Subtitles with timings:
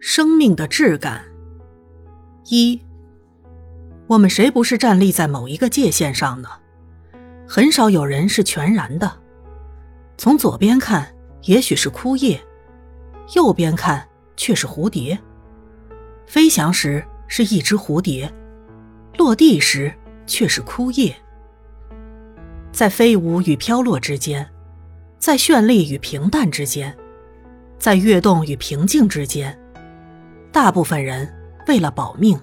[0.00, 1.22] 生命的质感。
[2.46, 2.80] 一，
[4.06, 6.48] 我们谁不是站立在某一个界限上呢？
[7.46, 9.12] 很少有人是全然的。
[10.16, 12.38] 从左边看，也许是枯叶；
[13.36, 15.18] 右边看，却是蝴蝶。
[16.26, 18.32] 飞翔时是一只蝴蝶，
[19.18, 19.92] 落地时
[20.26, 21.14] 却是枯叶。
[22.72, 24.48] 在飞舞与飘落之间，
[25.18, 26.96] 在绚丽与平淡之间，
[27.78, 29.59] 在跃动与平静之间，
[30.52, 31.32] 大部分人
[31.68, 32.38] 为了保命，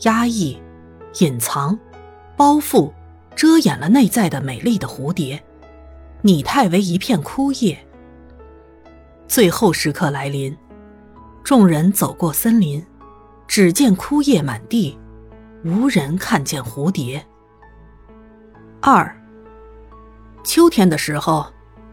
[0.00, 0.60] 压抑、
[1.20, 1.78] 隐藏、
[2.36, 2.92] 包覆、
[3.36, 5.42] 遮掩了内在的美丽的蝴蝶。
[6.22, 7.78] 拟态为一片枯叶。
[9.28, 10.56] 最后时刻来临，
[11.42, 12.84] 众人走过森林，
[13.46, 14.98] 只见枯叶满地，
[15.64, 17.24] 无人看见蝴蝶。
[18.80, 19.14] 二，
[20.42, 21.46] 秋天的时候，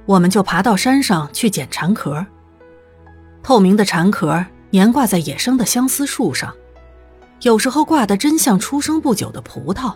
[0.06, 2.26] 我们就爬到山上去捡蝉壳。
[3.44, 6.54] 透明的蝉壳年挂在野生的相思树上，
[7.42, 9.94] 有时候挂的真像出生不久的葡萄。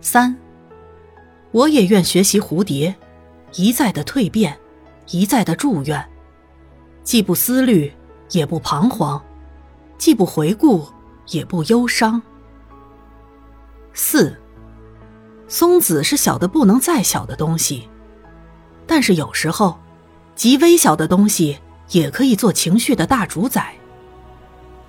[0.00, 0.36] 三。
[1.52, 2.94] 我也愿学习蝴蝶，
[3.56, 4.58] 一再的蜕变，
[5.10, 6.02] 一再的祝愿，
[7.04, 7.92] 既不思虑，
[8.30, 9.22] 也不彷徨，
[9.98, 10.88] 既不回顾，
[11.28, 12.22] 也不忧伤。
[13.92, 14.34] 四，
[15.46, 17.86] 松子是小的不能再小的东西，
[18.86, 19.78] 但是有时候，
[20.34, 21.58] 极微小的东西
[21.90, 23.74] 也可以做情绪的大主宰。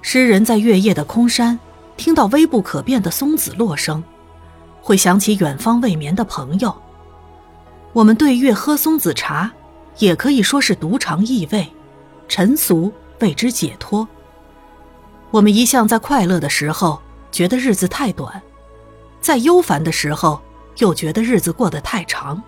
[0.02, 1.60] 诗人在月夜的空山，
[1.98, 4.04] 听到微不可辨的松子落声。
[4.82, 6.76] 会想起远方未眠的朋友。
[7.94, 9.50] 我们对月喝松子茶，
[10.00, 11.72] 也可以说是独尝异味，
[12.28, 14.06] 尘俗为之解脱。
[15.32, 18.42] 我们一向在快乐的时候觉得日子太短，
[19.22, 20.42] 在忧烦的时候
[20.80, 22.44] 又觉得日子过得太长，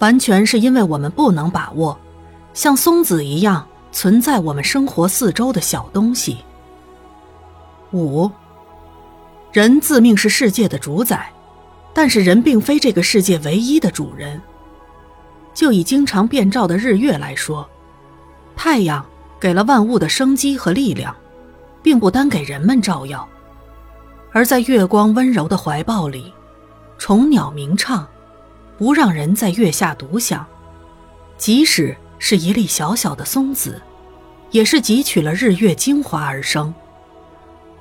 [0.00, 1.98] 完全是因为我们不能把握
[2.52, 6.38] 像松子一样存在我们生活四周的小东西。
[7.92, 8.30] 五。
[9.52, 11.32] 人自命是世界的主宰，
[11.92, 14.40] 但是人并非这个世界唯一的主人。
[15.52, 17.68] 就以经常变照的日月来说，
[18.54, 19.04] 太阳
[19.40, 21.12] 给了万物的生机和力量，
[21.82, 23.28] 并不单给人们照耀。
[24.30, 26.32] 而在月光温柔的怀抱里，
[26.96, 28.06] 虫鸟鸣唱，
[28.78, 30.46] 不让人在月下独享。
[31.36, 33.82] 即使是一粒小小的松子，
[34.50, 36.72] 也是汲取了日月精华而生。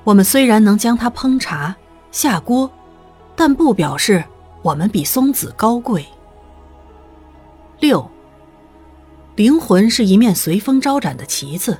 [0.05, 1.75] 我们虽然能将它烹茶
[2.09, 2.72] 下锅，
[3.35, 4.23] 但不表示
[4.63, 6.05] 我们比松子高贵。
[7.79, 8.09] 六，
[9.35, 11.77] 灵魂是一面随风招展的旗子，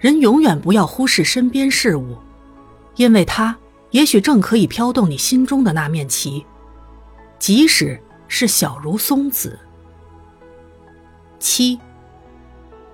[0.00, 2.16] 人永远不要忽视身边事物，
[2.96, 3.56] 因为它
[3.90, 6.44] 也许正可以飘动你心中的那面旗，
[7.38, 9.58] 即使是小如松子。
[11.46, 11.78] 七，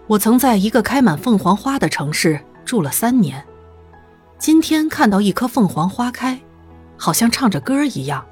[0.06, 3.42] 我曾在一个开满凤凰花的城市住了三年。
[4.36, 6.38] 今天看到一棵凤凰花开，
[6.98, 8.22] 好像唱着歌一样，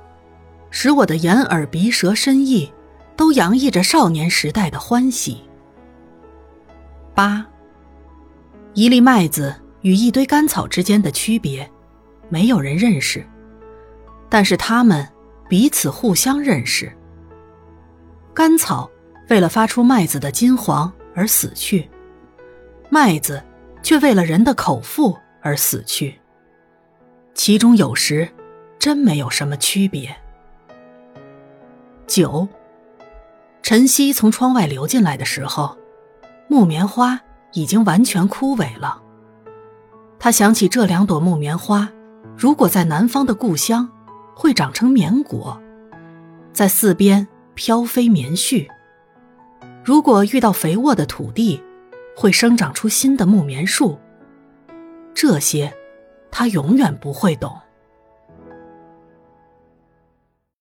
[0.71, 2.71] 使我的眼耳鼻舌身意
[3.17, 5.43] 都洋溢着少年时代的欢喜。
[7.15, 7.47] 八，
[8.75, 11.69] 一粒麦子与一堆干草之间的区别，
[12.29, 13.27] 没有人认识，
[14.29, 15.09] 但是他们
[15.49, 16.95] 彼此互相认识。
[18.35, 18.91] 干草
[19.31, 21.89] 为了发出麦子的金黄而死去，
[22.91, 23.43] 麦子
[23.83, 25.17] 却为了人的口腹。
[25.43, 26.21] 而死去，
[27.33, 28.29] 其中有时
[28.79, 30.15] 真没有什么区别。
[32.07, 32.47] 九，
[33.63, 35.79] 晨曦从窗外流进来的时候，
[36.47, 37.19] 木棉花
[37.55, 39.01] 已经完全枯萎了。
[40.19, 41.89] 他想起这两朵木棉花，
[42.37, 43.89] 如果在南方的故乡，
[44.35, 45.59] 会长成棉果，
[46.53, 48.69] 在四边飘飞棉絮；
[49.83, 51.63] 如果遇到肥沃的土地，
[52.15, 53.99] 会生长出新的木棉树。
[55.15, 55.73] 这些，
[56.31, 57.59] 他永远不会懂。